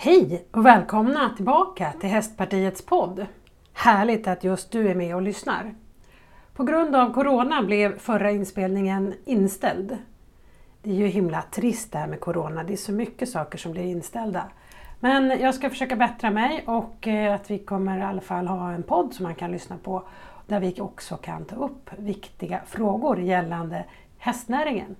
[0.00, 3.26] Hej och välkomna tillbaka till Hästpartiets podd.
[3.72, 5.74] Härligt att just du är med och lyssnar.
[6.54, 9.96] På grund av Corona blev förra inspelningen inställd.
[10.82, 13.72] Det är ju himla trist det här med Corona, det är så mycket saker som
[13.72, 14.44] blir inställda.
[15.00, 18.72] Men jag ska försöka bättra mig och eh, att vi kommer i alla fall ha
[18.72, 20.08] en podd som man kan lyssna på
[20.46, 23.84] där vi också kan ta upp viktiga frågor gällande
[24.18, 24.96] hästnäringen.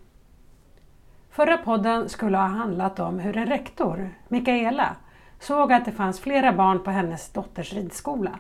[1.39, 4.97] Förra podden skulle ha handlat om hur en rektor, Mikaela,
[5.41, 8.31] såg att det fanns flera barn på hennes dotters ridskola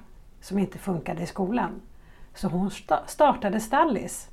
[0.40, 1.80] som inte funkade i skolan.
[2.34, 2.70] Så hon
[3.06, 4.30] startade Stallis.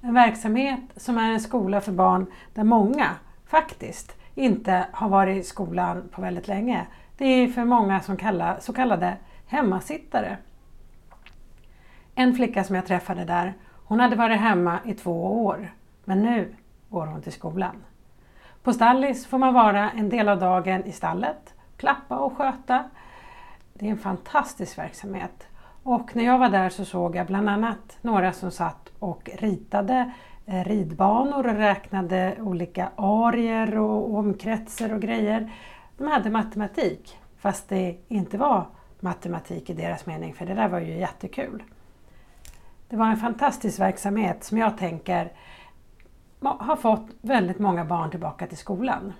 [0.00, 3.10] En verksamhet som är en skola för barn där många
[3.46, 6.86] faktiskt inte har varit i skolan på väldigt länge.
[7.16, 10.36] Det är för många som kallar, så kallade hemmasittare.
[12.14, 15.72] En flicka som jag träffade där, hon hade varit hemma i två år,
[16.04, 16.54] men nu
[16.90, 17.76] går hon till skolan.
[18.64, 22.84] På Stallis får man vara en del av dagen i stallet, klappa och sköta.
[23.74, 25.46] Det är en fantastisk verksamhet.
[25.82, 30.12] Och när jag var där så såg jag bland annat några som satt och ritade
[30.46, 35.52] eh, ridbanor och räknade olika arier och omkretsar och grejer.
[35.96, 38.66] De hade matematik, fast det inte var
[39.00, 41.62] matematik i deras mening, för det där var ju jättekul.
[42.88, 45.32] Det var en fantastisk verksamhet som jag tänker
[46.44, 49.12] har fått väldigt många barn tillbaka till skolan.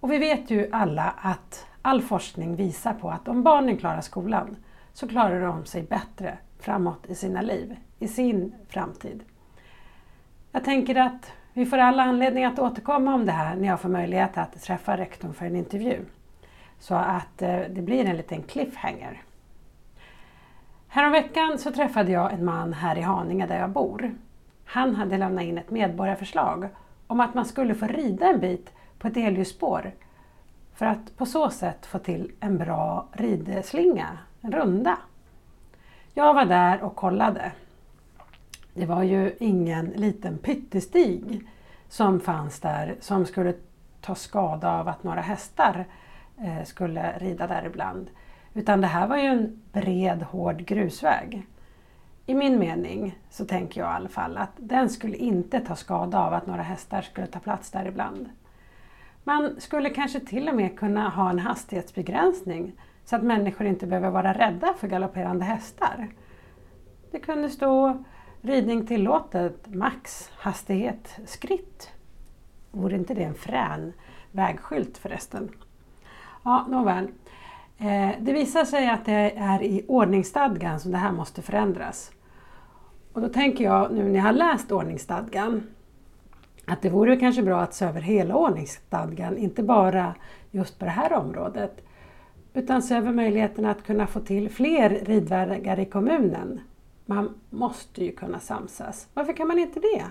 [0.00, 4.56] Och vi vet ju alla att all forskning visar på att om barnen klarar skolan
[4.92, 9.24] så klarar de sig bättre framåt i sina liv, i sin framtid.
[10.52, 13.88] Jag tänker att vi får alla anledning att återkomma om det här när jag får
[13.88, 16.04] möjlighet att träffa rektorn för en intervju.
[16.78, 19.22] Så att eh, det blir en liten cliffhanger.
[20.88, 24.14] Häromveckan så träffade jag en man här i Haninge där jag bor.
[24.72, 26.68] Han hade lämnat in ett medborgarförslag
[27.06, 29.92] om att man skulle få rida en bit på ett elljusspår
[30.74, 34.98] för att på så sätt få till en bra ridslinga, en runda.
[36.14, 37.52] Jag var där och kollade.
[38.74, 41.48] Det var ju ingen liten pyttestig
[41.88, 43.54] som fanns där som skulle
[44.00, 45.84] ta skada av att några hästar
[46.38, 48.10] eh, skulle rida där ibland.
[48.54, 51.46] Utan det här var ju en bred hård grusväg
[52.32, 56.18] i min mening så tänker jag i alla fall att den skulle inte ta skada
[56.18, 58.28] av att några hästar skulle ta plats där ibland.
[59.24, 62.72] Man skulle kanske till och med kunna ha en hastighetsbegränsning
[63.04, 66.08] så att människor inte behöver vara rädda för galopperande hästar.
[67.10, 68.04] Det kunde stå
[68.40, 71.90] ridning tillåtet, max hastighet skritt.
[72.70, 73.92] Vore inte det en frän
[74.30, 75.50] vägskylt förresten?
[76.44, 77.08] Ja, nåväl.
[77.78, 82.12] Eh, det visar sig att det är i ordningsstadgan som det här måste förändras.
[83.12, 85.62] Och då tänker jag nu när jag har läst ordningsstadgan
[86.64, 90.14] att det vore kanske bra att se över hela ordningsstadgan, inte bara
[90.50, 91.84] just på det här området.
[92.54, 96.60] Utan se över möjligheten att kunna få till fler ridvägar i kommunen.
[97.06, 99.08] Man måste ju kunna samsas.
[99.14, 100.04] Varför kan man inte det?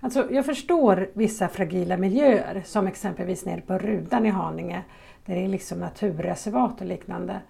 [0.00, 4.82] Alltså, jag förstår vissa fragila miljöer som exempelvis nere på Rudan i Haninge
[5.24, 7.40] där det är liksom naturreservat och liknande.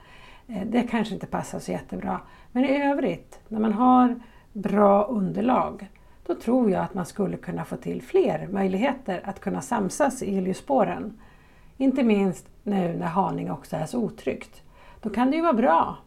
[0.49, 2.21] Eh, det kanske inte passar så jättebra.
[2.53, 4.21] Men i övrigt, när man har
[4.57, 5.89] bra underlag,
[6.27, 10.39] då tror jag att man skulle kunna få till fler möjligheter att kunna samsas i
[10.39, 11.19] elljusspåren.
[11.77, 14.63] Inte minst nu när Haninge också är så otryggt.
[15.01, 15.99] Då kan det ju vara bra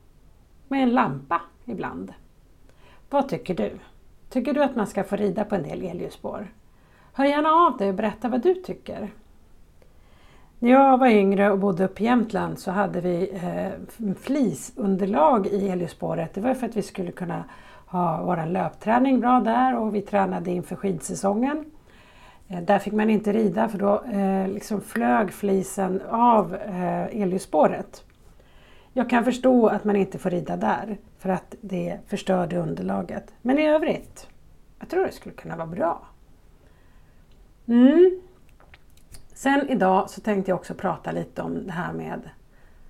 [0.68, 2.14] med en lampa ibland.
[3.10, 3.72] Vad tycker du?
[4.30, 6.48] Tycker du att man ska få rida på en del elljusspår?
[7.14, 9.10] Hör gärna av dig och berätta vad du tycker.
[10.60, 15.70] När jag var yngre och bodde uppe i Jämtland så hade vi eh, flisunderlag i
[15.70, 16.34] elljusspåret.
[16.34, 17.44] Det var för att vi skulle kunna
[17.89, 21.66] ha vår löpträning bra där och vi tränade inför skidsäsongen.
[22.47, 28.03] Eh, där fick man inte rida för då eh, liksom flög flisen av eh, elljusspåret.
[28.94, 33.33] Jag kan förstå att man inte får rida där för att det förstörde underlaget.
[33.41, 34.27] Men i övrigt,
[34.79, 36.01] jag tror det skulle kunna vara bra.
[37.67, 38.21] Mm.
[39.33, 42.30] Sen idag så tänkte jag också prata lite om det här med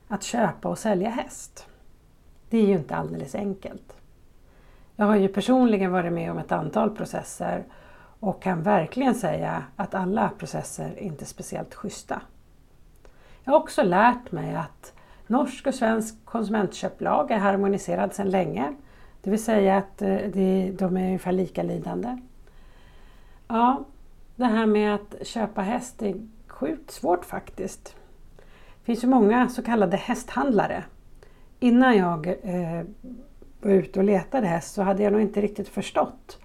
[0.08, 1.68] att köpa och sälja häst.
[2.50, 3.99] Det är ju inte alldeles enkelt.
[5.00, 7.64] Jag har ju personligen varit med om ett antal processer
[8.20, 12.22] och kan verkligen säga att alla processer inte är speciellt schyssta.
[13.44, 14.94] Jag har också lärt mig att
[15.28, 18.74] norsk och svensk konsumentköplag är harmoniserad sedan länge.
[19.22, 22.18] Det vill säga att eh, de är ungefär lika lidande.
[23.48, 23.86] Ja,
[24.36, 26.16] det här med att köpa häst är
[26.48, 27.96] sjukt svårt faktiskt.
[28.80, 30.84] Det finns ju många så kallade hästhandlare.
[31.60, 32.84] Innan jag eh,
[33.62, 36.40] var ute och letade häst så hade jag nog inte riktigt förstått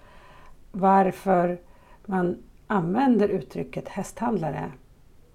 [0.72, 1.58] varför
[2.06, 4.72] man använder uttrycket hästhandlare.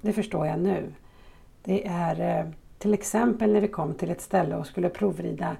[0.01, 0.93] Det förstår jag nu.
[1.63, 2.45] Det är eh,
[2.77, 5.55] till exempel när vi kom till ett ställe och skulle provrida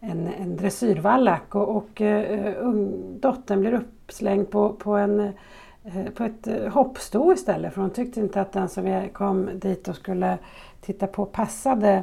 [0.00, 2.72] en, en dressyrvallack och, och uh,
[3.20, 8.40] dottern blir uppslängd på, på, en, uh, på ett hoppsto istället för hon tyckte inte
[8.40, 10.38] att den som vi kom dit och skulle
[10.80, 12.02] titta på passade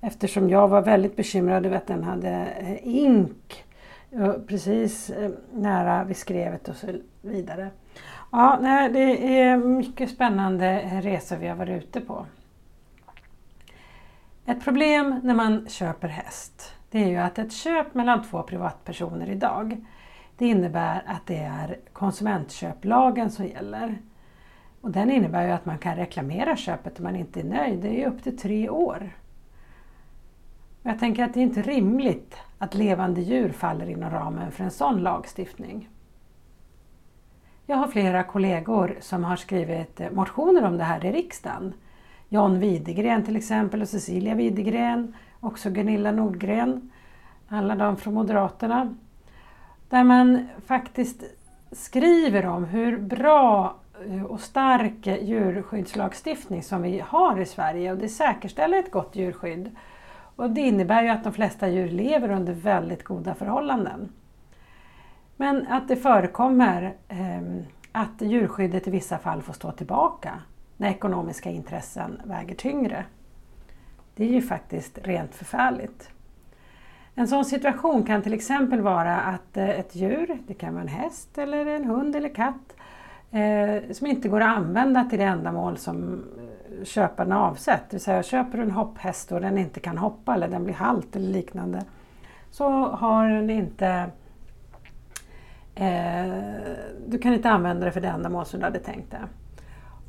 [0.00, 3.64] eftersom jag var väldigt bekymrad över att den hade eh, ink
[4.10, 6.86] eh, precis eh, nära vid skrevet och så
[7.22, 7.70] vidare.
[8.32, 12.26] Ja, nej, det är mycket spännande resor vi har varit ute på.
[14.46, 19.30] Ett problem när man köper häst det är ju att ett köp mellan två privatpersoner
[19.30, 19.84] idag
[20.36, 23.98] det innebär att det är konsumentköplagen som gäller.
[24.80, 27.78] Och den innebär ju att man kan reklamera köpet om man inte är nöjd.
[27.78, 29.10] Det är ju upp till tre år.
[30.86, 34.70] Jag tänker att det är inte rimligt att levande djur faller inom ramen för en
[34.70, 35.88] sån lagstiftning.
[37.66, 41.74] Jag har flera kollegor som har skrivit eh, motioner om det här i riksdagen.
[42.28, 46.90] John Widegren till exempel och Cecilia Widegren, också Gunilla Nordgren,
[47.48, 48.94] alla de från Moderaterna.
[49.88, 51.24] Där man faktiskt
[51.72, 53.76] skriver om hur bra
[54.08, 59.76] eh, och stark djurskyddslagstiftning som vi har i Sverige och det säkerställer ett gott djurskydd.
[60.36, 64.12] Och det innebär ju att de flesta djur lever under väldigt goda förhållanden.
[65.36, 67.42] Men att det förekommer eh,
[67.92, 70.38] att djurskyddet i vissa fall får stå tillbaka
[70.76, 73.04] när ekonomiska intressen väger tyngre.
[74.14, 76.10] Det är ju faktiskt rent förfärligt.
[77.14, 80.88] En sån situation kan till exempel vara att eh, ett djur, det kan vara en
[80.88, 82.76] häst eller en hund eller katt,
[83.30, 86.24] eh, som inte går att använda till det ändamål som
[86.84, 87.90] köparna köparen avsett.
[87.90, 90.74] Det vill säga köper du en hopphäst och den inte kan hoppa eller den blir
[90.74, 91.82] halt eller liknande
[92.50, 94.10] så har den inte
[95.74, 96.32] eh,
[97.06, 99.22] du kan inte använda det för det ändamål som du hade tänkt det.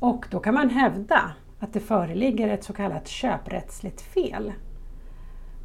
[0.00, 1.20] Och då kan man hävda
[1.60, 4.52] att det föreligger ett så kallat köprättsligt fel.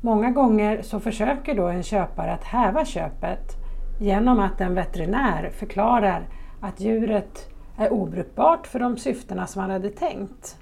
[0.01, 3.55] Många gånger så försöker då en köpare att häva köpet
[3.99, 6.27] genom att en veterinär förklarar
[6.61, 10.57] att djuret är obrukbart för de syftena som man hade tänkt.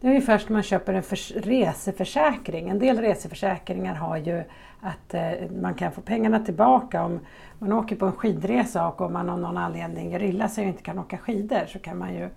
[0.00, 1.02] Det är ungefär som man köper en
[1.42, 2.68] reseförsäkring.
[2.68, 4.44] En del reseförsäkringar har ju
[4.80, 7.20] att eh, man kan få pengarna tillbaka om
[7.58, 10.68] man åker på en skidresa och om man av någon anledning gör illa sig och
[10.68, 12.28] inte kan åka skidor så kan man ju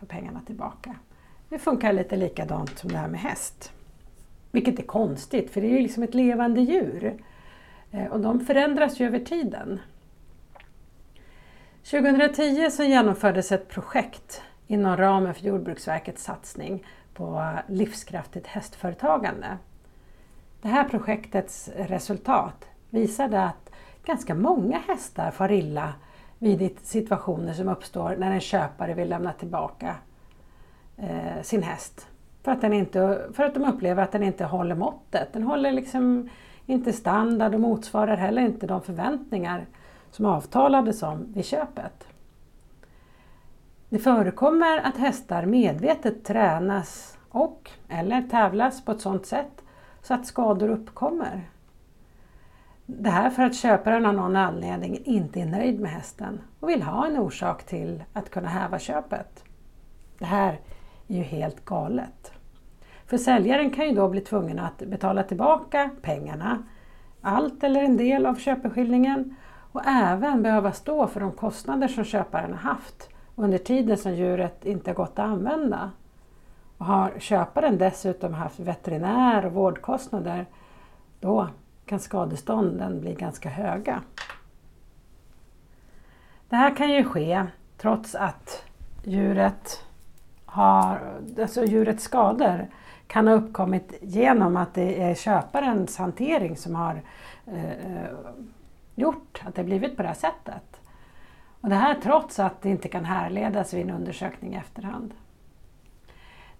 [0.00, 0.94] få pengarna tillbaka.
[1.48, 3.72] Det funkar lite likadant som det här med häst.
[4.50, 7.22] Vilket är konstigt för det är ju liksom ett levande djur.
[7.90, 9.80] Eh, och de förändras ju över tiden.
[11.90, 16.84] 2010 så genomfördes ett projekt inom ramen för Jordbruksverkets satsning
[17.18, 19.58] på livskraftigt hästföretagande.
[20.62, 23.70] Det här projektets resultat visade att
[24.04, 25.92] ganska många hästar far illa
[26.38, 29.94] vid situationer som uppstår när en köpare vill lämna tillbaka
[30.96, 32.06] eh, sin häst.
[32.42, 35.32] För att, den inte, för att de upplever att den inte håller måttet.
[35.32, 36.28] Den håller liksom
[36.66, 39.66] inte standard och motsvarar heller inte de förväntningar
[40.10, 42.06] som avtalades om vid köpet.
[43.90, 49.62] Det förekommer att hästar medvetet tränas och eller tävlas på ett sådant sätt
[50.02, 51.48] så att skador uppkommer.
[52.86, 56.82] Det här för att köparen av någon anledning inte är nöjd med hästen och vill
[56.82, 59.44] ha en orsak till att kunna häva köpet.
[60.18, 60.60] Det här
[61.08, 62.32] är ju helt galet.
[63.06, 66.62] För säljaren kan ju då bli tvungen att betala tillbaka pengarna,
[67.20, 69.36] allt eller en del av köpeskillingen
[69.72, 74.64] och även behöva stå för de kostnader som köparen har haft under tiden som djuret
[74.64, 75.90] inte gått att använda.
[76.78, 80.46] Och har köparen dessutom haft veterinär och vårdkostnader,
[81.20, 81.48] då
[81.86, 84.02] kan skadestånden bli ganska höga.
[86.48, 88.64] Det här kan ju ske trots att
[89.04, 89.84] djuret
[90.46, 91.00] har,
[91.40, 92.66] alltså djurets skador
[93.06, 97.02] kan ha uppkommit genom att det är köparens hantering som har
[97.46, 98.10] eh, eh
[98.94, 100.80] gjort att det blivit på det här sättet.
[101.60, 105.14] Och det här trots att det inte kan härledas vid en undersökning i efterhand.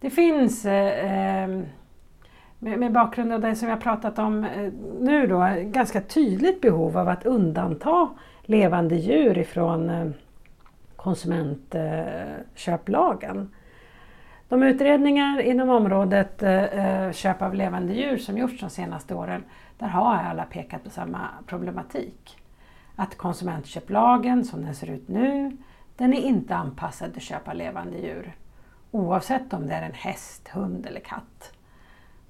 [0.00, 1.66] Det finns eh, ehm,
[2.58, 7.08] med, bakgrund av det som jag pratat om eh, nu då, ganska tydligt behov av
[7.08, 8.08] att undanta
[8.42, 10.10] levande djur ifrån eh,
[10.96, 13.50] konsumentköplagen.
[14.48, 16.42] De utredningar inom området
[17.12, 19.44] köp av levande djur som gjorts de senaste åren,
[19.78, 22.36] där har alla pekat på samma problematik.
[23.00, 25.56] Att konsumentköplagen som den ser ut nu,
[25.96, 28.36] den är inte anpassad till köp av levande djur.
[28.90, 31.52] Oavsett om det är en häst, hund eller katt.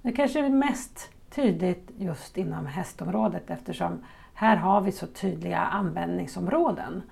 [0.03, 7.03] Det kanske är mest tydligt just inom hästområdet eftersom här har vi så tydliga användningsområden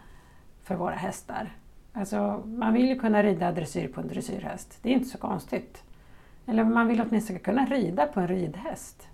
[0.63, 1.53] för våra hästar.
[1.93, 4.79] Alltså, man vill ju kunna rida dressyr på en dressyrhäst.
[4.83, 5.83] Det är inte så konstigt.
[6.47, 9.09] Eller man vill åtminstone kunna rida på en ridhäst.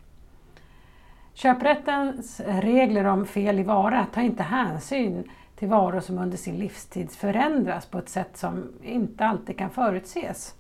[1.35, 7.11] Köprättens regler om fel i vara tar inte hänsyn till varor som under sin livstid
[7.11, 10.55] förändras på ett sätt som inte alltid kan förutses.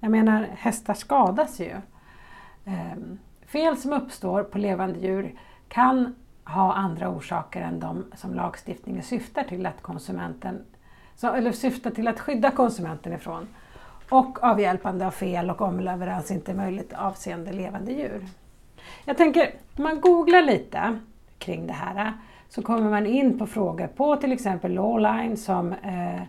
[0.00, 1.76] Jag menar, hästar skadas ju.
[2.64, 5.34] Ehm, fel som uppstår på levande djur
[5.68, 10.64] kan ha andra orsaker än de som lagstiftningen syftar till att konsumenten
[11.22, 13.48] eller syftar till att skydda konsumenten ifrån
[14.08, 18.26] och avhjälpande av fel och omleverans inte är möjligt avseende levande djur.
[19.04, 20.98] Jag tänker, om man googlar lite
[21.38, 22.12] kring det här
[22.48, 26.22] så kommer man in på frågor på till exempel Lawline som eh,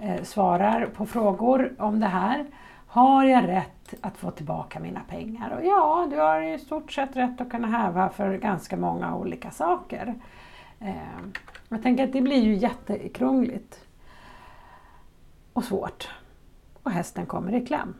[0.00, 2.46] eh, svarar på frågor om det här.
[2.86, 5.50] Har jag rätt att få tillbaka mina pengar?
[5.50, 9.50] Och ja, du har i stort sett rätt att kunna häva för ganska många olika
[9.50, 10.14] saker.
[10.80, 10.94] Eh,
[11.68, 13.84] jag tänker att det blir ju jättekrångligt
[15.52, 16.08] och svårt
[16.82, 17.94] och hästen kommer i kläm.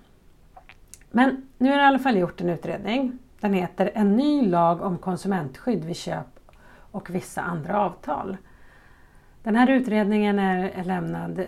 [1.10, 3.18] Men nu har jag i alla fall gjort en utredning.
[3.42, 6.40] Den heter En ny lag om konsumentskydd vid köp
[6.90, 8.36] och vissa andra avtal.
[9.42, 11.46] Den här utredningen är lämnad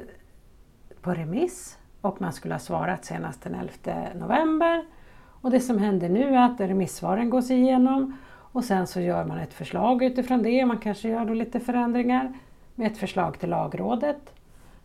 [1.01, 4.85] på remiss och man skulle ha svarat senast den 11 november.
[5.41, 9.39] Och det som händer nu är att remissvaren gås igenom och sen så gör man
[9.39, 10.67] ett förslag utifrån det.
[10.67, 12.33] Man kanske gör då lite förändringar
[12.75, 14.35] med ett förslag till lagrådet.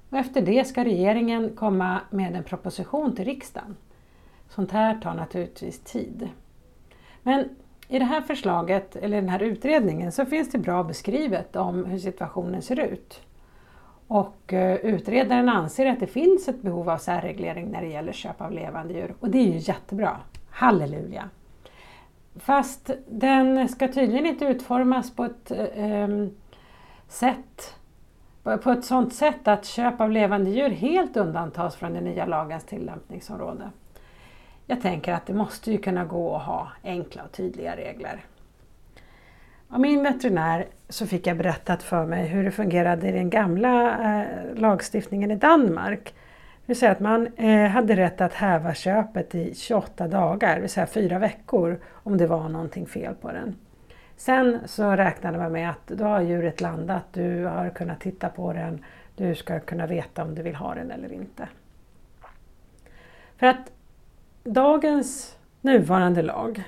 [0.09, 3.75] Och efter det ska regeringen komma med en proposition till riksdagen.
[4.49, 6.29] Sånt här tar naturligtvis tid.
[7.23, 7.49] Men
[7.87, 11.99] i det här förslaget, eller den här utredningen, så finns det bra beskrivet om hur
[11.99, 13.21] situationen ser ut.
[14.07, 18.41] Och eh, utredaren anser att det finns ett behov av särreglering när det gäller köp
[18.41, 19.13] av levande djur.
[19.19, 20.17] Och det är ju jättebra.
[20.49, 21.29] Halleluja!
[22.35, 26.07] Fast den ska tydligen inte utformas på ett eh,
[27.07, 27.75] sätt
[28.43, 32.63] på ett sådant sätt att köp av levande djur helt undantas från den nya lagens
[32.63, 33.69] tillämpningsområde.
[34.69, 38.25] Jag tänker att det måste ju kunna gå att ha enkla och tydliga regler.
[39.69, 43.97] Av min veterinär så fick jag berättat för mig hur det fungerade i den gamla
[43.99, 46.03] eh, lagstiftningen i Danmark.
[46.05, 50.61] Det vill säga att man eh, hade rätt att häva köpet i 28 dagar, det
[50.61, 53.55] vill säga fyra veckor, om det var någonting fel på den.
[54.17, 58.53] Sen så räknade man med att då har djuret landat, du har kunnat titta på
[58.53, 58.85] den,
[59.15, 61.47] du ska kunna veta om du vill ha den eller inte.
[63.37, 63.71] För att
[64.53, 66.63] dagens nuvarande lag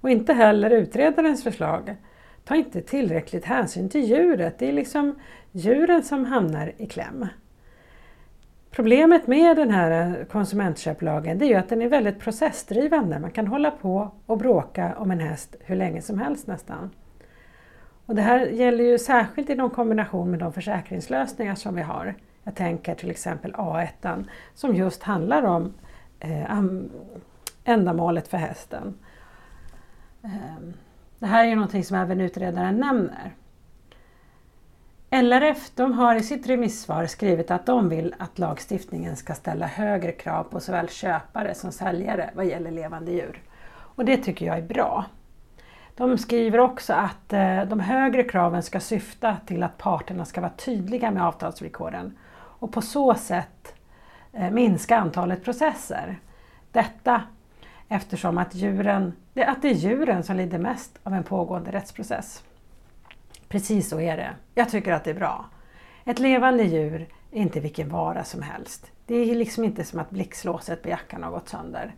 [0.00, 1.96] och inte heller utredarens förslag
[2.44, 4.58] tar inte tillräckligt hänsyn till djuret.
[4.58, 5.14] Det är liksom
[5.52, 7.26] djuren som hamnar i kläm.
[8.70, 13.18] Problemet med den här konsumentköplagen är ju att den är väldigt processdrivande.
[13.18, 16.90] Man kan hålla på och bråka om en häst hur länge som helst nästan.
[18.06, 22.14] Och det här gäller ju särskilt inom kombination med de försäkringslösningar som vi har.
[22.44, 25.74] Jag tänker till exempel A1 som just handlar om
[26.20, 26.62] eh,
[27.64, 28.94] ändamålet för hästen.
[30.22, 30.68] Eh,
[31.18, 33.34] det här är ju någonting som även utredaren nämner.
[35.10, 40.12] LRF de har i sitt remissvar skrivit att de vill att lagstiftningen ska ställa högre
[40.12, 43.42] krav på såväl köpare som säljare vad gäller levande djur.
[43.70, 45.04] Och det tycker jag är bra.
[45.96, 50.52] De skriver också att eh, de högre kraven ska syfta till att parterna ska vara
[50.56, 53.74] tydliga med avtalsvillkoren och på så sätt
[54.32, 56.20] Eh, minska antalet processer.
[56.72, 57.22] Detta
[57.88, 62.44] eftersom att, djuren, att det är djuren som lider mest av en pågående rättsprocess.
[63.48, 64.30] Precis så är det.
[64.54, 65.44] Jag tycker att det är bra.
[66.04, 68.90] Ett levande djur är inte vilken vara som helst.
[69.06, 71.94] Det är liksom inte som att blixtlåset på jackan har gått sönder.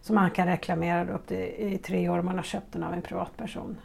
[0.00, 2.92] Som man kan reklamera upp till i tre år om man har köpt den av
[2.92, 3.76] en privatperson.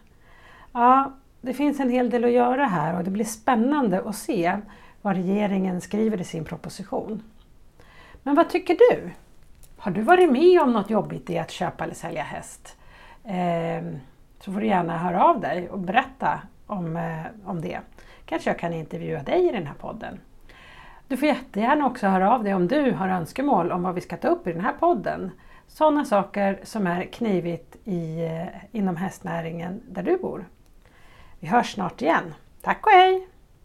[0.72, 4.58] Ja, det finns en hel del att göra här och det blir spännande att se
[5.01, 7.24] vad regeringen skriver i sin proposition.
[8.24, 9.09] Men vad tycker du?
[9.77, 12.77] Har du varit med om något jobbigt i att köpa eller sälja häst?
[13.24, 14.00] Eh,
[14.39, 17.79] så får du gärna höra av dig och berätta om, eh, om det.
[18.25, 20.19] Kanske jag kan intervjua dig i den här podden.
[21.07, 24.17] Du får jättegärna också höra av dig om du har önskemål om vad vi ska
[24.17, 25.31] ta upp i den här podden.
[25.67, 30.45] Sådana saker som är knivigt i, eh, inom hästnäringen där du bor.
[31.39, 32.33] Vi hörs snart igen.
[32.62, 33.27] Tack och hej!